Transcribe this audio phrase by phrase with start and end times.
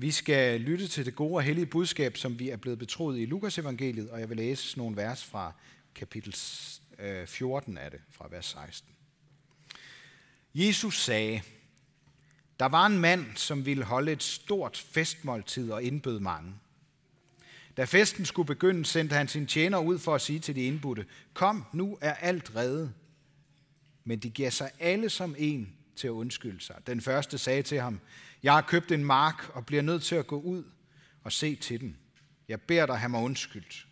[0.00, 3.24] Vi skal lytte til det gode og hellige budskab, som vi er blevet betroet i
[3.26, 5.52] Lukas evangeliet, og jeg vil læse nogle vers fra
[5.94, 6.36] kapitel
[6.98, 8.90] øh, 14 af det, fra vers 16.
[10.54, 11.42] Jesus sagde,
[12.60, 16.54] der var en mand, som ville holde et stort festmåltid og indbød mange.
[17.76, 21.06] Da festen skulle begynde, sendte han sin tjener ud for at sige til de indbudte,
[21.32, 22.94] kom, nu er alt reddet.
[24.04, 26.76] Men de gav sig alle som en til at undskylde sig.
[26.86, 28.00] Den første sagde til ham,
[28.42, 30.64] jeg har købt en mark og bliver nødt til at gå ud
[31.24, 31.96] og se til den.
[32.48, 33.86] Jeg beder dig have mig undskyldt.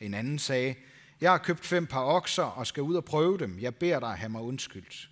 [0.00, 0.74] En anden sagde,
[1.20, 3.58] jeg har købt fem par okser og skal ud og prøve dem.
[3.60, 5.10] Jeg beder dig have mig undskyldt.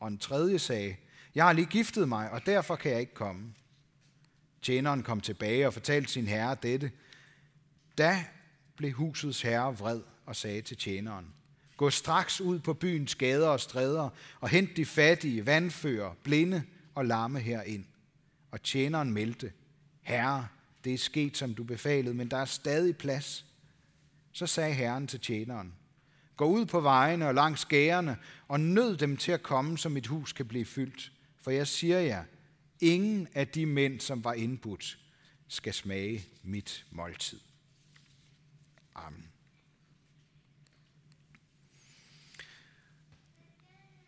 [0.00, 0.96] Og en tredje sagde,
[1.34, 3.54] jeg har lige giftet mig, og derfor kan jeg ikke komme.
[4.62, 6.90] Tjeneren kom tilbage og fortalte sin herre dette.
[7.98, 8.24] Da
[8.76, 11.34] blev husets herre vred og sagde til tjeneren,
[11.76, 14.08] Gå straks ud på byens gader og stræder
[14.40, 16.62] og hent de fattige, vandfører, blinde
[16.94, 17.84] og lamme herind.
[18.50, 19.52] Og tjeneren meldte,
[20.02, 20.48] Herre,
[20.84, 23.46] det er sket, som du befalede, men der er stadig plads.
[24.32, 25.74] Så sagde herren til tjeneren,
[26.36, 28.16] Gå ud på vejene og langs gærene
[28.48, 31.12] og nød dem til at komme, så mit hus kan blive fyldt.
[31.42, 32.24] For jeg siger jer,
[32.80, 34.98] ingen af de mænd, som var indbudt,
[35.48, 37.40] skal smage mit måltid.
[38.94, 39.25] Amen.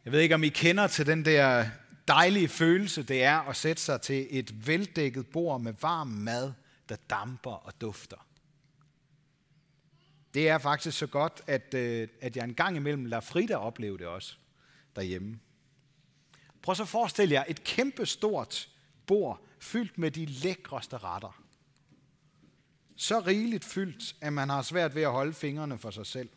[0.08, 1.66] Jeg ved ikke, om I kender til den der
[2.08, 6.52] dejlige følelse, det er at sætte sig til et veldækket bord med varm mad,
[6.88, 8.26] der damper og dufter.
[10.34, 13.98] Det er faktisk så godt, at, øh, at jeg en gang imellem lader Frida opleve
[13.98, 14.36] det også
[14.96, 15.38] derhjemme.
[16.62, 18.68] Prøv så at forestille jer et kæmpe stort
[19.06, 21.42] bord fyldt med de lækreste retter.
[22.96, 26.28] Så rigeligt fyldt, at man har svært ved at holde fingrene for sig selv.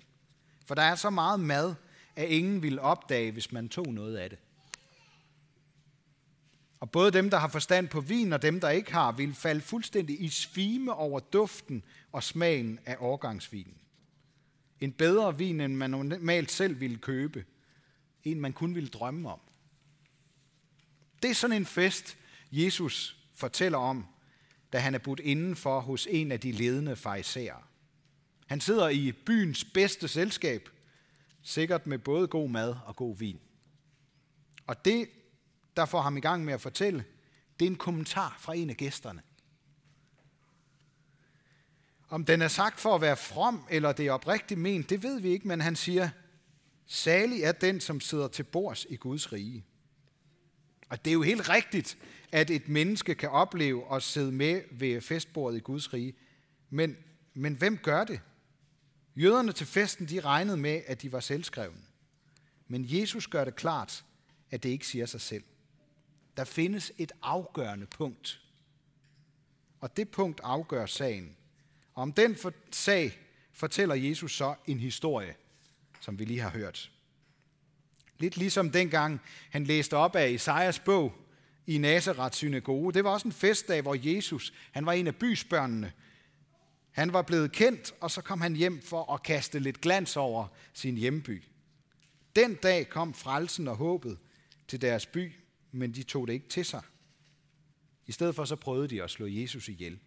[0.66, 1.76] For der er så meget mad,
[2.22, 4.40] at ingen ville opdage, hvis man tog noget af det.
[6.80, 9.62] Og både dem, der har forstand på vin, og dem, der ikke har, vil falde
[9.62, 13.78] fuldstændig i svime over duften og smagen af årgangsvinen.
[14.80, 17.46] En bedre vin, end man normalt selv ville købe.
[18.24, 19.40] En, man kun ville drømme om.
[21.22, 22.18] Det er sådan en fest,
[22.52, 24.06] Jesus fortæller om,
[24.74, 27.62] da han er budt indenfor hos en af de ledende farisæere.
[28.48, 30.70] Han sidder i byens bedste selskab,
[31.44, 33.40] sikkert med både god mad og god vin.
[34.68, 35.10] Og det,
[35.78, 37.06] der får ham i gang med at fortælle,
[37.60, 39.22] det er en kommentar fra en af gæsterne.
[42.10, 45.20] Om den er sagt for at være from, eller det er oprigtigt ment, det ved
[45.20, 46.10] vi ikke, men han siger,
[46.86, 49.66] salig er den, som sidder til bords i Guds rige.
[50.90, 51.98] Og det er jo helt rigtigt,
[52.32, 56.14] at et menneske kan opleve at sidde med ved festbordet i Guds rige.
[56.70, 56.98] Men,
[57.34, 58.20] men hvem gør det?
[59.16, 61.82] Jøderne til festen, de regnede med, at de var selvskrevne.
[62.68, 64.04] Men Jesus gør det klart,
[64.52, 65.44] at det ikke siger sig selv.
[66.38, 68.42] Der findes et afgørende punkt.
[69.80, 71.36] Og det punkt afgør sagen.
[71.94, 73.20] Og om den for, sag
[73.54, 75.36] fortæller Jesus så en historie,
[76.02, 76.92] som vi lige har hørt.
[78.20, 81.14] Lidt ligesom dengang han læste op af Isaias bog
[81.68, 82.94] i Nazareth synagoge.
[82.94, 85.92] Det var også en festdag, hvor Jesus, han var en af bysbørnene.
[86.92, 90.48] Han var blevet kendt, og så kom han hjem for at kaste lidt glans over
[90.74, 91.44] sin hjemby.
[92.36, 94.18] Den dag kom frelsen og håbet
[94.68, 95.34] til deres by,
[95.72, 96.82] men de tog det ikke til sig.
[98.08, 100.00] I stedet for så prøvede de at slå Jesus ihjel.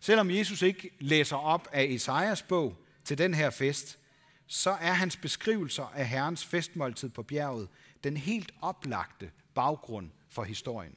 [0.00, 3.98] Selvom Jesus ikke læser op af Esajas bog til den her fest,
[4.46, 7.68] så er hans beskrivelser af Herrens festmåltid på bjerget
[8.04, 10.94] den helt oplagte baggrund for historien.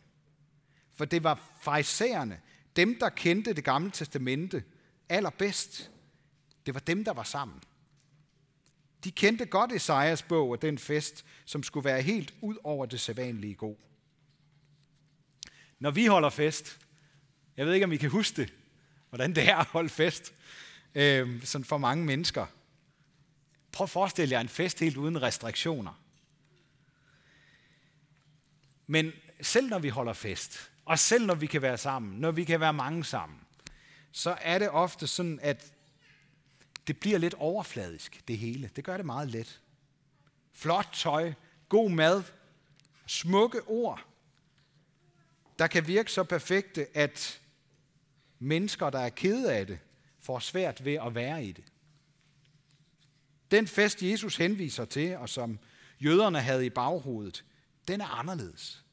[0.92, 2.42] For det var fejserne,
[2.76, 4.64] dem der kendte det gamle testamente
[5.10, 5.92] allerbedst.
[6.66, 7.62] Det var dem, der var sammen.
[9.04, 13.00] De kendte godt Esajas bog og den fest, som skulle være helt ud over det
[13.00, 13.76] sædvanlige god.
[15.80, 16.80] Når vi holder fest,
[17.58, 18.54] jeg ved ikke, om I kan huske det,
[19.10, 20.34] hvordan det er at holde fest
[20.96, 22.46] øh, sådan for mange mennesker.
[23.72, 26.02] Prøv at forestille jer en fest helt uden restriktioner.
[28.88, 29.12] Men
[29.42, 32.60] selv når vi holder fest, og selv når vi kan være sammen, når vi kan
[32.60, 33.40] være mange sammen,
[34.12, 35.74] så er det ofte sådan, at
[36.88, 38.72] det bliver lidt overfladisk, det hele.
[38.76, 39.62] Det gør det meget let.
[40.54, 41.34] Flot tøj,
[41.70, 42.24] god mad,
[43.08, 44.06] smukke ord,
[45.60, 47.42] der kan virke så perfekte, at
[48.40, 49.80] mennesker, der er kede af det,
[50.20, 51.64] får svært ved at være i det.
[53.52, 55.60] Den fest, Jesus henviser til, og som
[56.00, 57.46] jøderne havde i baghovedet,
[57.88, 58.84] den er anderledes.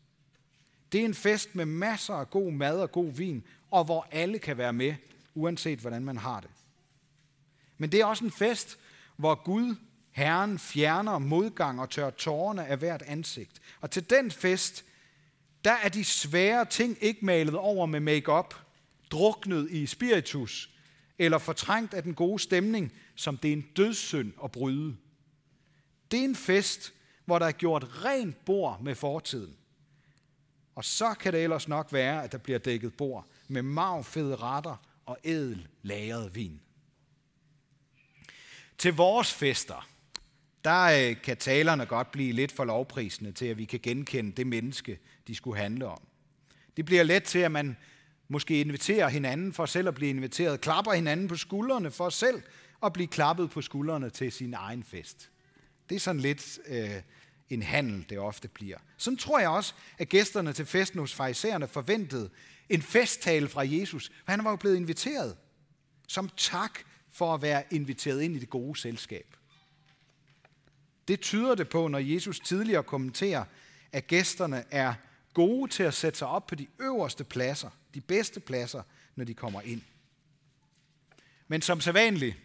[0.93, 4.39] Det er en fest med masser af god mad og god vin, og hvor alle
[4.39, 4.95] kan være med,
[5.35, 6.51] uanset hvordan man har det.
[7.79, 8.79] Men det er også en fest,
[9.17, 9.75] hvor Gud,
[10.11, 13.61] Herren, fjerner modgang og tør tårerne af hvert ansigt.
[13.81, 14.85] Og til den fest,
[15.65, 18.55] der er de svære ting ikke malet over med makeup,
[19.11, 20.71] druknet i spiritus
[21.19, 24.97] eller fortrængt af den gode stemning, som det er en dødssynd at bryde.
[26.11, 26.93] Det er en fest,
[27.25, 29.57] hvor der er gjort rent bord med fortiden.
[30.75, 34.77] Og så kan det ellers nok være, at der bliver dækket bord med magfede retter
[35.07, 36.61] og edel lagret vin.
[38.79, 39.89] Til vores fester,
[40.65, 44.47] der øh, kan talerne godt blive lidt for lovprisende til, at vi kan genkende det
[44.47, 46.01] menneske, de skulle handle om.
[46.77, 47.77] Det bliver let til, at man
[48.29, 52.43] måske inviterer hinanden for selv at blive inviteret, klapper hinanden på skuldrene for selv
[52.83, 55.31] at blive klappet på skuldrene til sin egen fest.
[55.89, 56.91] Det er sådan lidt øh,
[57.51, 58.79] en handel, det ofte bliver.
[58.97, 62.31] Sådan tror jeg også, at gæsterne til festen hos farisæerne forventede
[62.69, 65.37] en festtale fra Jesus, for han var jo blevet inviteret
[66.09, 66.79] som tak
[67.11, 69.37] for at være inviteret ind i det gode selskab.
[71.09, 73.45] Det tyder det på, når Jesus tidligere kommenterer,
[73.93, 74.95] at gæsterne er
[75.35, 78.83] gode til at sætte sig op på de øverste pladser, de bedste pladser,
[79.17, 79.83] når de kommer ind.
[81.49, 82.37] Men som sædvanligt,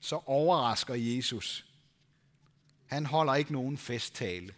[0.00, 1.65] så overrasker Jesus.
[2.86, 4.54] Han holder ikke nogen festtale.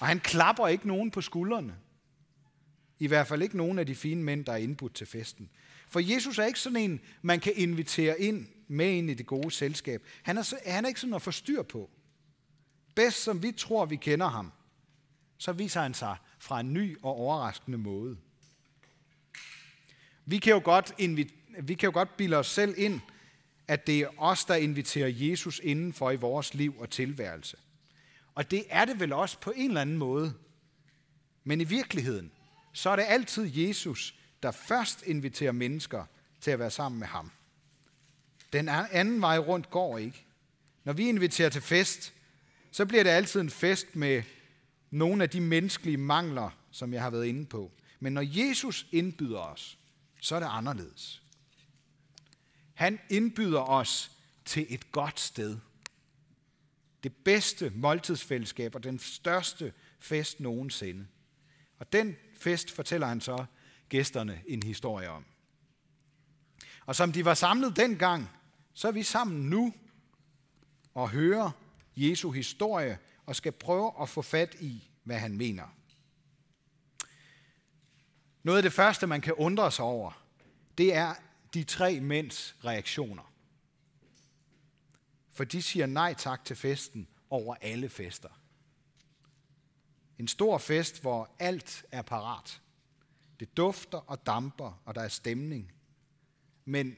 [0.00, 1.76] Og han klapper ikke nogen på skuldrene.
[2.98, 5.50] I hvert fald ikke nogen af de fine mænd, der er indbudt til festen.
[5.88, 9.50] For Jesus er ikke sådan en, man kan invitere ind med ind i det gode
[9.50, 10.02] selskab.
[10.22, 11.90] Han er, han er ikke sådan at få styr på.
[12.94, 14.52] Bedst som vi tror, vi kender ham,
[15.38, 18.16] så viser han sig fra en ny og overraskende måde.
[20.24, 20.94] Vi kan jo godt,
[21.62, 23.00] vi kan jo godt bilde os selv ind,
[23.68, 27.56] at det er os, der inviterer Jesus indenfor i vores liv og tilværelse.
[28.34, 30.34] Og det er det vel også på en eller anden måde.
[31.44, 32.32] Men i virkeligheden,
[32.72, 36.04] så er det altid Jesus, der først inviterer mennesker
[36.40, 37.30] til at være sammen med ham.
[38.52, 40.24] Den anden vej rundt går ikke.
[40.84, 42.12] Når vi inviterer til fest,
[42.70, 44.22] så bliver det altid en fest med
[44.90, 47.72] nogle af de menneskelige mangler, som jeg har været inde på.
[48.00, 49.78] Men når Jesus indbyder os,
[50.20, 51.22] så er det anderledes.
[52.78, 54.10] Han indbyder os
[54.44, 55.58] til et godt sted.
[57.02, 61.06] Det bedste måltidsfællesskab og den største fest nogensinde.
[61.78, 63.44] Og den fest fortæller han så
[63.88, 65.24] gæsterne en historie om.
[66.86, 68.30] Og som de var samlet dengang,
[68.74, 69.74] så er vi sammen nu
[70.94, 71.50] og hører
[71.96, 75.66] Jesu historie og skal prøve at få fat i, hvad han mener.
[78.42, 80.24] Noget af det første, man kan undre sig over,
[80.78, 81.14] det er
[81.54, 83.32] de tre mænds reaktioner.
[85.30, 88.40] For de siger nej tak til festen over alle fester.
[90.18, 92.60] En stor fest, hvor alt er parat.
[93.40, 95.72] Det dufter og damper, og der er stemning.
[96.64, 96.96] Men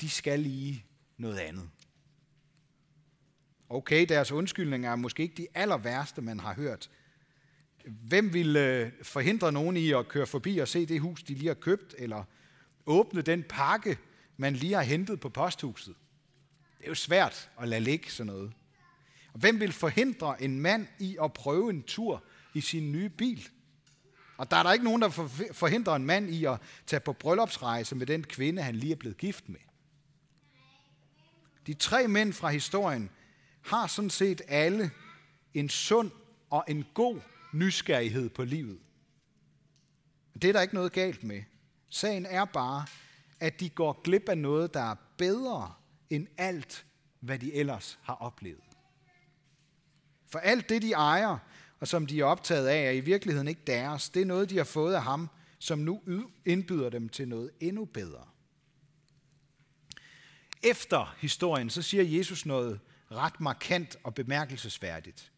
[0.00, 0.84] de skal lige
[1.16, 1.70] noget andet.
[3.68, 6.90] Okay, deres undskyldninger er måske ikke de aller værste, man har hørt.
[7.84, 11.46] Hvem vil øh, forhindre nogen i at køre forbi og se det hus, de lige
[11.46, 12.24] har købt, eller
[12.88, 13.98] åbne den pakke,
[14.36, 15.94] man lige har hentet på posthuset?
[16.78, 18.52] Det er jo svært at lade ligge sådan noget.
[19.32, 22.24] Og hvem vil forhindre en mand i at prøve en tur
[22.54, 23.48] i sin nye bil?
[24.36, 25.08] Og der er der ikke nogen, der
[25.52, 29.16] forhindrer en mand i at tage på bryllupsrejse med den kvinde, han lige er blevet
[29.16, 29.60] gift med.
[31.66, 33.10] De tre mænd fra historien
[33.62, 34.90] har sådan set alle
[35.54, 36.10] en sund
[36.50, 37.20] og en god
[37.52, 38.78] nysgerrighed på livet.
[40.42, 41.42] Det er der ikke noget galt med.
[41.88, 42.86] Sagen er bare,
[43.40, 45.74] at de går glip af noget, der er bedre
[46.10, 46.86] end alt,
[47.20, 48.60] hvad de ellers har oplevet.
[50.26, 51.38] For alt det, de ejer,
[51.80, 54.10] og som de er optaget af, er i virkeligheden ikke deres.
[54.10, 56.02] Det er noget, de har fået af ham, som nu
[56.44, 58.26] indbyder dem til noget endnu bedre.
[60.62, 62.80] Efter historien, så siger Jesus noget
[63.10, 65.32] ret markant og bemærkelsesværdigt.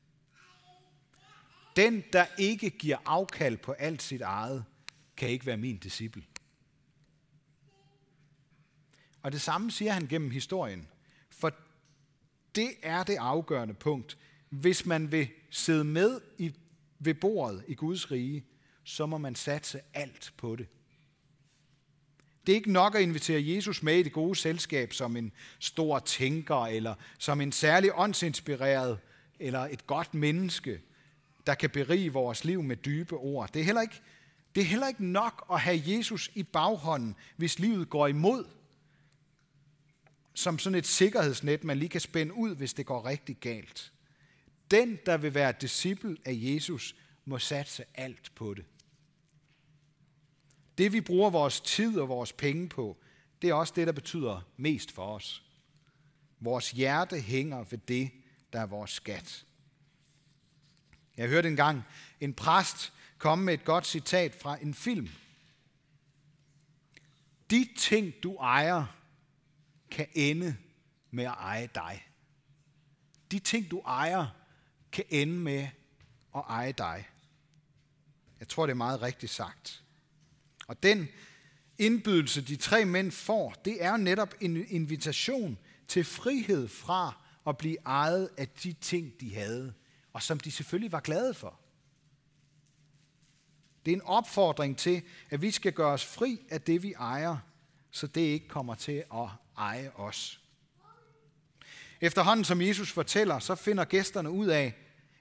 [1.76, 4.64] Den, der ikke giver afkald på alt sit eget,
[5.16, 6.22] kan ikke være min disciple.
[9.22, 10.88] Og det samme siger han gennem historien.
[11.30, 11.52] For
[12.54, 14.18] det er det afgørende punkt.
[14.48, 16.54] Hvis man vil sidde med i,
[16.98, 18.44] ved bordet i Guds rige,
[18.84, 20.66] så må man satse alt på det.
[22.46, 25.98] Det er ikke nok at invitere Jesus med i det gode selskab som en stor
[25.98, 28.98] tænker, eller som en særlig åndsinspireret,
[29.40, 30.80] eller et godt menneske,
[31.46, 33.50] der kan berige vores liv med dybe ord.
[33.52, 34.00] Det er heller ikke,
[34.54, 38.44] det er heller ikke nok at have Jesus i baghånden, hvis livet går imod.
[40.40, 43.92] Som sådan et sikkerhedsnet, man lige kan spænde ud, hvis det går rigtig galt.
[44.70, 48.64] Den, der vil være disciple af Jesus, må satse alt på det.
[50.78, 52.96] Det vi bruger vores tid og vores penge på,
[53.42, 55.42] det er også det, der betyder mest for os.
[56.40, 58.10] Vores hjerte hænger ved det,
[58.52, 59.44] der er vores skat.
[61.16, 61.82] Jeg hørte engang
[62.20, 65.08] en præst komme med et godt citat fra en film.
[67.50, 68.99] De ting, du ejer,
[69.90, 70.56] kan ende
[71.10, 72.06] med at eje dig.
[73.30, 74.26] De ting, du ejer,
[74.92, 75.68] kan ende med
[76.36, 77.08] at eje dig.
[78.40, 79.84] Jeg tror, det er meget rigtigt sagt.
[80.66, 81.08] Og den
[81.78, 87.16] indbydelse, de tre mænd får, det er netop en invitation til frihed fra
[87.46, 89.74] at blive ejet af de ting, de havde,
[90.12, 91.60] og som de selvfølgelig var glade for.
[93.84, 97.36] Det er en opfordring til, at vi skal gøre os fri af det, vi ejer,
[97.90, 99.28] så det ikke kommer til at
[99.60, 100.40] eje os.
[102.00, 104.74] Efterhånden som Jesus fortæller, så finder gæsterne ud af,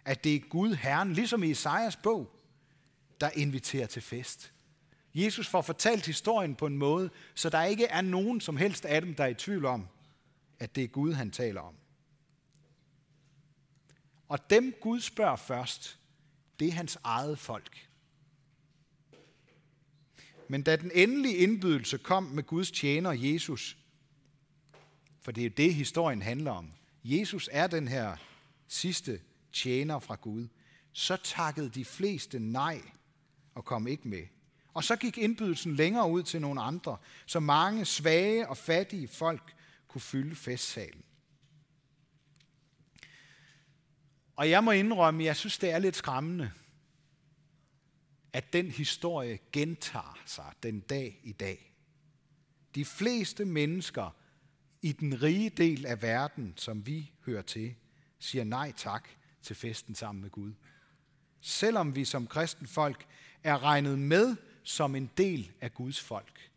[0.06, 2.32] at det er Gud Herren, ligesom i Isaias bog,
[3.22, 4.52] der inviterer til fest.
[5.14, 9.02] Jesus får fortalt historien på en måde, så der ikke er nogen som helst af
[9.02, 9.88] dem, der er i tvivl om,
[10.60, 11.76] at det er Gud, han taler om.
[14.30, 16.00] Og dem Gud spørger først,
[16.60, 17.90] det er hans eget folk.
[20.48, 23.78] Men da den endelige indbydelse kom med Guds tjener Jesus,
[25.22, 26.72] for det er jo det, historien handler om.
[27.04, 28.18] Jesus er den her
[28.68, 29.22] sidste
[29.54, 30.48] tjener fra Gud.
[30.94, 32.82] Så takkede de fleste nej
[33.56, 34.24] og kom ikke med.
[34.74, 39.56] Og så gik indbydelsen længere ud til nogle andre, så mange svage og fattige folk
[39.88, 41.04] kunne fylde festsalen.
[44.36, 46.52] Og jeg må indrømme, jeg synes, det er lidt skræmmende,
[48.34, 51.74] at den historie gentager sig den dag i dag.
[52.76, 54.16] De fleste mennesker
[54.82, 57.76] i den rige del af verden, som vi hører til,
[58.20, 59.10] siger nej tak
[59.42, 60.54] til festen sammen med Gud.
[61.42, 63.06] Selvom vi som kristen folk
[63.44, 66.52] er regnet med som en del af Guds folk.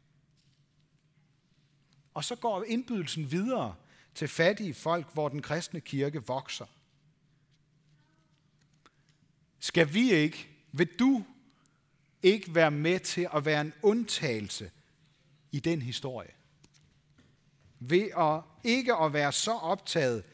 [2.14, 3.74] Og så går indbydelsen videre
[4.14, 6.66] til fattige folk, hvor den kristne kirke vokser.
[9.58, 11.24] Skal vi ikke, vil du
[12.22, 14.70] ikke være med til at være en undtagelse
[15.52, 16.30] i den historie?
[17.84, 20.24] Ved at ikke at være så optaget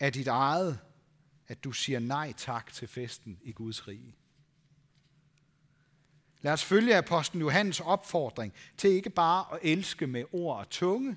[0.00, 0.78] af dit eget,
[1.48, 4.14] at du siger nej tak til festen i Guds rige.
[6.40, 11.16] Lad os følge apostlen Johannes opfordring til ikke bare at elske med ord og tunge,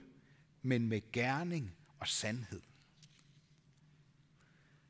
[0.61, 2.61] men med gerning og sandhed.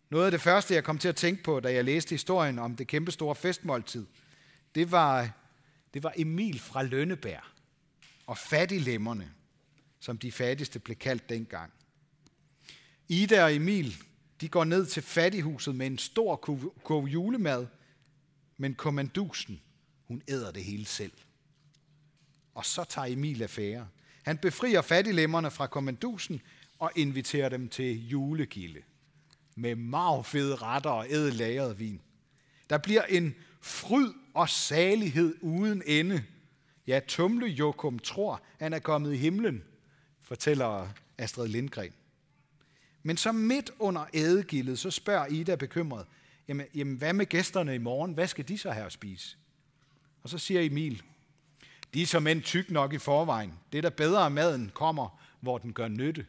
[0.10, 2.76] Noget af det første, jeg kom til at tænke på, da jeg læste historien om
[2.76, 4.06] det kæmpe store festmåltid,
[4.76, 5.30] det var,
[5.94, 7.44] det var Emil fra Lønneberg
[8.26, 9.32] og fattiglemmerne,
[10.02, 11.72] som de fattigste blev kaldt dengang.
[13.08, 13.96] Ida og Emil,
[14.42, 16.36] de går ned til fattighuset med en stor
[16.84, 17.68] kurv julemad,
[18.58, 19.62] men kommandusen,
[20.08, 21.12] hun æder det hele selv.
[22.54, 23.88] Og så tager Emil affære.
[24.24, 26.42] Han befrier fattiglemmerne fra kommandusen
[26.80, 28.82] og inviterer dem til julegilde
[29.56, 32.02] med magfede retter og ædelagret vin.
[32.70, 36.24] Der bliver en fryd og salighed uden ende.
[36.88, 39.64] Ja, Tumle Jokum tror, han er kommet i himlen,
[40.32, 41.94] fortæller Astrid Lindgren.
[43.04, 46.06] Men så midt under ædegildet, så spørger Ida bekymret,
[46.48, 48.14] jamen, jamen hvad med gæsterne i morgen?
[48.14, 49.38] Hvad skal de så have at spise?
[50.24, 51.04] Og så siger Emil,
[51.94, 53.54] de er som end tyk nok i forvejen.
[53.72, 56.26] Det der bedre, af maden kommer, hvor den gør nytte.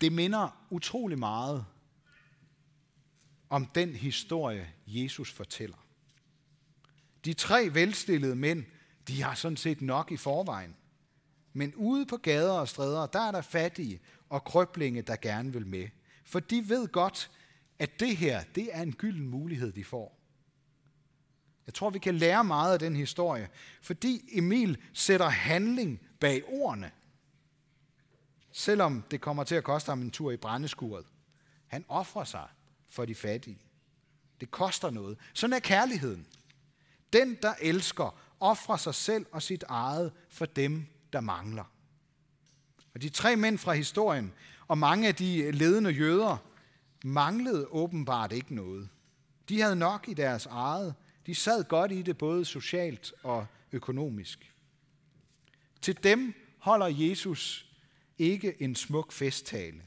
[0.00, 1.64] Det minder utrolig meget
[3.50, 5.86] om den historie, Jesus fortæller.
[7.24, 8.64] De tre velstillede mænd,
[9.08, 10.76] de har sådan set nok i forvejen.
[11.52, 15.66] Men ude på gader og stræder, der er der fattige og krøblinge, der gerne vil
[15.66, 15.88] med.
[16.24, 17.30] For de ved godt,
[17.78, 20.18] at det her, det er en gylden mulighed, de får.
[21.66, 23.48] Jeg tror, vi kan lære meget af den historie,
[23.82, 26.90] fordi Emil sætter handling bag ordene,
[28.52, 31.06] selvom det kommer til at koste ham en tur i brændeskuret.
[31.66, 32.48] Han offrer sig
[32.90, 33.58] for de fattige.
[34.40, 35.18] Det koster noget.
[35.34, 36.26] Sådan er kærligheden.
[37.12, 41.64] Den, der elsker, offrer sig selv og sit eget for dem, der mangler.
[42.94, 44.32] Og de tre mænd fra historien
[44.68, 46.36] og mange af de ledende jøder
[47.04, 48.88] manglede åbenbart ikke noget.
[49.48, 50.94] De havde nok i deres eget.
[51.26, 54.52] De sad godt i det både socialt og økonomisk.
[55.82, 57.72] Til dem holder Jesus
[58.18, 59.82] ikke en smuk festtale,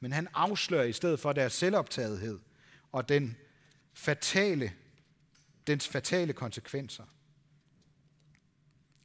[0.00, 2.38] men han afslører i stedet for deres selvoptagethed
[2.92, 3.36] og den
[3.92, 4.72] fatale,
[5.66, 7.04] dens fatale konsekvenser.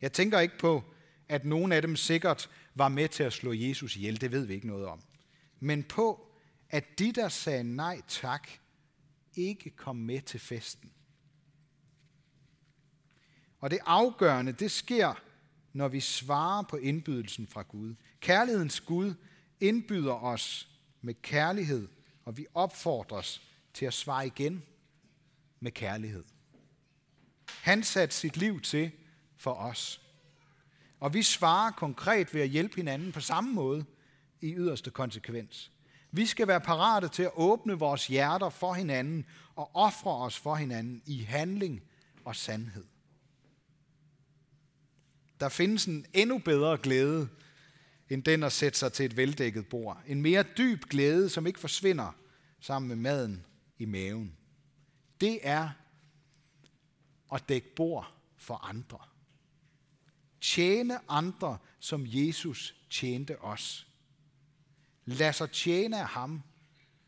[0.01, 0.83] Jeg tænker ikke på,
[1.29, 4.53] at nogen af dem sikkert var med til at slå Jesus ihjel, det ved vi
[4.53, 5.01] ikke noget om.
[5.59, 6.27] Men på,
[6.69, 8.49] at de, der sagde nej tak,
[9.35, 10.91] ikke kom med til festen.
[13.59, 15.13] Og det afgørende, det sker,
[15.73, 17.95] når vi svarer på indbydelsen fra Gud.
[18.19, 19.13] Kærlighedens Gud
[19.59, 20.69] indbyder os
[21.01, 21.87] med kærlighed,
[22.23, 23.41] og vi opfordres
[23.73, 24.63] til at svare igen
[25.59, 26.23] med kærlighed.
[27.47, 28.91] Han satte sit liv til
[29.37, 30.01] for os.
[31.03, 33.85] Og vi svarer konkret ved at hjælpe hinanden på samme måde
[34.41, 35.71] i yderste konsekvens.
[36.11, 40.55] Vi skal være parate til at åbne vores hjerter for hinanden og ofre os for
[40.55, 41.83] hinanden i handling
[42.25, 42.85] og sandhed.
[45.39, 47.29] Der findes en endnu bedre glæde
[48.09, 50.01] end den at sætte sig til et veldækket bord.
[50.07, 52.15] En mere dyb glæde, som ikke forsvinder
[52.59, 53.45] sammen med maden
[53.77, 54.37] i maven.
[55.21, 55.69] Det er
[57.33, 59.12] at dække bord for andre.
[60.53, 63.87] Tjene andre, som Jesus tjente os.
[65.05, 66.41] Lad sig tjene af ham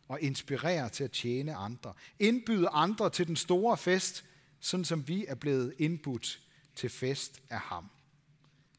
[0.08, 1.94] og inspirere til at tjene andre.
[2.20, 4.26] Indbyde andre til den store fest,
[4.60, 6.40] sådan som vi er blevet indbudt
[6.76, 7.90] til fest af ham.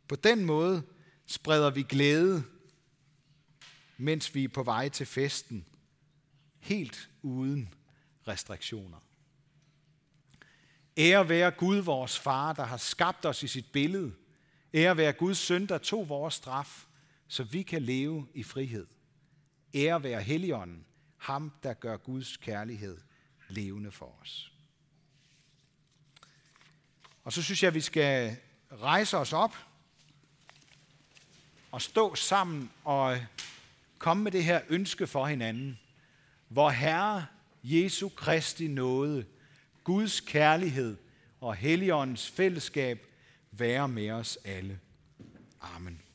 [0.09, 0.83] På den måde
[1.27, 2.45] spreder vi glæde,
[3.97, 5.67] mens vi er på vej til festen,
[6.59, 7.75] helt uden
[8.29, 8.99] restriktioner.
[10.99, 14.15] Ære være Gud, vores far, der har skabt os i sit billede.
[14.77, 16.87] Ære være Guds søn, der tog vores straf,
[17.29, 18.87] så vi kan leve i frihed.
[19.75, 20.85] Ære være Helligånden,
[21.17, 22.99] ham der gør Guds kærlighed
[23.49, 24.53] levende for os.
[27.25, 28.37] Og så synes jeg, at vi skal
[28.73, 29.57] rejse os op
[31.71, 33.19] og stå sammen og
[33.99, 35.79] komme med det her ønske for hinanden.
[36.49, 37.27] Hvor Herre
[37.63, 39.27] Jesu Kristi nåde,
[39.85, 40.97] Guds kærlighed
[41.41, 43.07] og Helligåndens fællesskab
[43.59, 44.79] være med os alle.
[45.61, 46.06] Amen.